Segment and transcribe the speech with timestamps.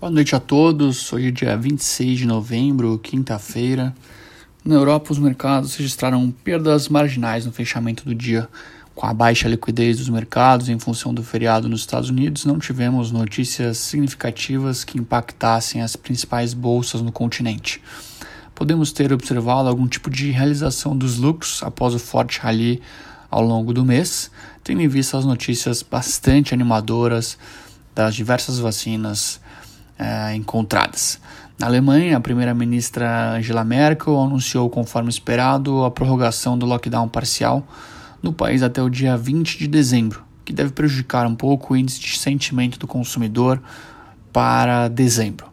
[0.00, 1.12] Boa noite a todos.
[1.12, 3.94] Hoje é dia 26 de novembro, quinta-feira.
[4.64, 8.48] Na Europa, os mercados registraram perdas marginais no fechamento do dia.
[8.94, 13.12] Com a baixa liquidez dos mercados em função do feriado nos Estados Unidos, não tivemos
[13.12, 17.82] notícias significativas que impactassem as principais bolsas no continente.
[18.54, 22.80] Podemos ter observado algum tipo de realização dos lucros após o forte rally
[23.30, 24.30] ao longo do mês,
[24.64, 27.36] tendo em vista as notícias bastante animadoras
[27.94, 29.38] das diversas vacinas
[30.00, 31.20] é, encontradas.
[31.58, 37.68] Na Alemanha, a primeira-ministra Angela Merkel anunciou, conforme esperado, a prorrogação do lockdown parcial
[38.22, 42.00] no país até o dia 20 de dezembro, que deve prejudicar um pouco o índice
[42.00, 43.62] de sentimento do consumidor
[44.32, 45.50] para dezembro.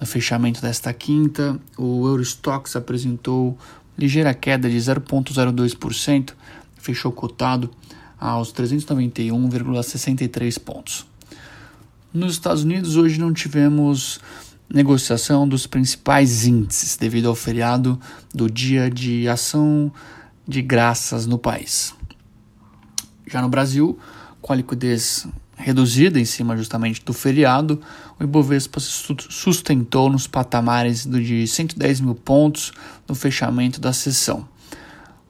[0.00, 3.58] No fechamento desta quinta, o Eurostox apresentou
[3.98, 6.32] ligeira queda de 0,02%,
[6.78, 7.70] fechou cotado
[8.18, 11.09] aos 391,63 pontos.
[12.12, 14.18] Nos Estados Unidos, hoje não tivemos
[14.68, 18.00] negociação dos principais índices devido ao feriado
[18.34, 19.92] do Dia de Ação
[20.46, 21.94] de Graças no país.
[23.28, 23.96] Já no Brasil,
[24.42, 27.80] com a liquidez reduzida em cima justamente do feriado,
[28.18, 28.90] o Ibovespa se
[29.28, 32.72] sustentou nos patamares de 110 mil pontos
[33.06, 34.48] no fechamento da sessão.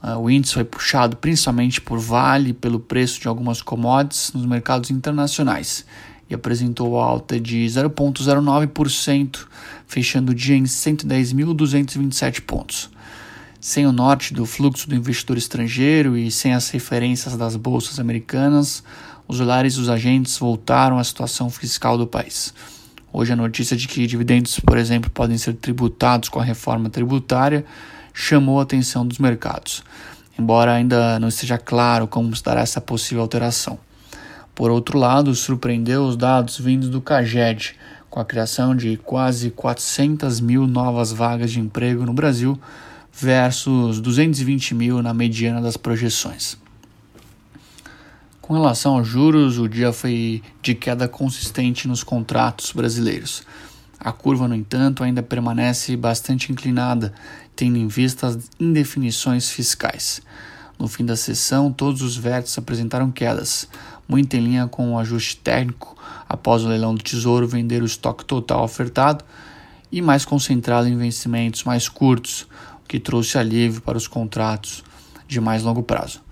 [0.00, 4.92] Ah, o índice foi puxado principalmente por Vale pelo preço de algumas commodities nos mercados
[4.92, 5.84] internacionais
[6.28, 9.46] e apresentou alta de 0,09%,
[9.86, 12.90] fechando o dia em 110.227 pontos.
[13.60, 18.84] Sem o norte do fluxo do investidor estrangeiro e sem as referências das bolsas americanas,
[19.26, 22.54] os olhares dos agentes voltaram à situação fiscal do país.
[23.12, 27.64] Hoje, a notícia de que dividendos, por exemplo, podem ser tributados com a reforma tributária
[28.12, 29.82] chamou a atenção dos mercados,
[30.38, 33.78] embora ainda não esteja claro como se dará essa possível alteração.
[34.58, 37.76] Por outro lado, surpreendeu os dados vindos do CAGED,
[38.10, 42.58] com a criação de quase 400 mil novas vagas de emprego no Brasil,
[43.12, 46.58] versus 220 mil na mediana das projeções.
[48.42, 53.44] Com relação aos juros, o dia foi de queda consistente nos contratos brasileiros.
[54.00, 57.14] A curva, no entanto, ainda permanece bastante inclinada,
[57.54, 60.20] tendo em vista as indefinições fiscais.
[60.76, 63.68] No fim da sessão, todos os vértices apresentaram quedas,
[64.08, 65.96] muito em linha com o ajuste técnico
[66.28, 69.24] após o leilão do Tesouro vender o estoque total ofertado
[69.92, 72.42] e mais concentrado em vencimentos mais curtos,
[72.84, 74.82] o que trouxe alívio para os contratos
[75.26, 76.22] de mais longo prazo.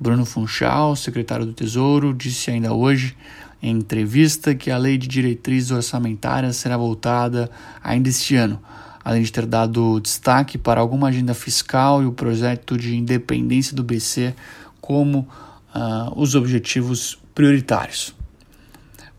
[0.00, 3.16] Bruno Funchal, secretário do Tesouro, disse ainda hoje
[3.62, 7.50] em entrevista que a lei de diretrizes orçamentárias será voltada
[7.84, 8.58] ainda este ano
[9.04, 13.82] além de ter dado destaque para alguma agenda fiscal e o projeto de independência do
[13.82, 14.34] BC
[14.80, 15.28] como
[15.74, 18.14] uh, os objetivos prioritários.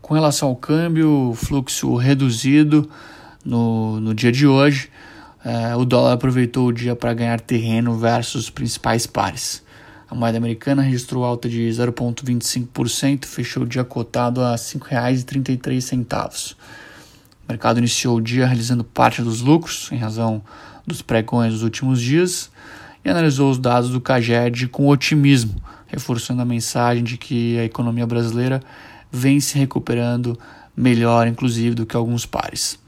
[0.00, 2.88] Com relação ao câmbio, fluxo reduzido
[3.44, 4.90] no, no dia de hoje,
[5.44, 9.62] uh, o dólar aproveitou o dia para ganhar terreno versus os principais pares.
[10.08, 16.52] A moeda americana registrou alta de 0,25%, fechou o dia cotado a R$ 5,33.
[16.52, 16.56] O
[17.48, 20.42] mercado iniciou o dia realizando parte dos lucros em razão
[20.86, 22.50] dos pregões dos últimos dias
[23.04, 25.54] e analisou os dados do CAGED com otimismo,
[25.86, 28.60] reforçando a mensagem de que a economia brasileira
[29.12, 30.38] vem se recuperando
[30.76, 32.78] melhor, inclusive, do que alguns pares.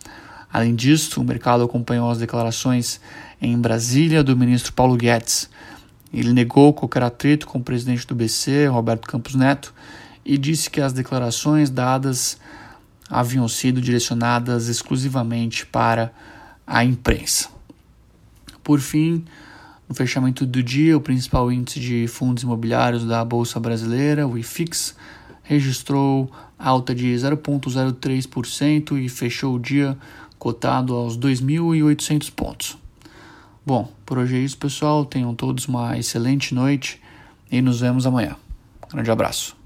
[0.53, 3.01] Além disso, o mercado acompanhou as declarações
[3.41, 5.51] em Brasília do ministro Paulo Guedes.
[6.13, 9.75] Ele negou qualquer atrito com o presidente do BC, Roberto Campos Neto,
[10.25, 12.39] e disse que as declarações dadas
[13.09, 16.13] haviam sido direcionadas exclusivamente para
[16.67, 17.49] a imprensa.
[18.65, 19.25] Por fim,
[19.89, 24.97] no fechamento do dia, o principal índice de fundos imobiliários da Bolsa Brasileira, o IFIX,
[25.43, 29.97] registrou alta de 0,03% e fechou o dia
[30.39, 32.79] cotado aos 2.800 pontos.
[33.65, 35.05] Bom, por hoje é isso, pessoal.
[35.05, 37.01] Tenham todos uma excelente noite
[37.51, 38.37] e nos vemos amanhã.
[38.93, 39.66] Grande abraço.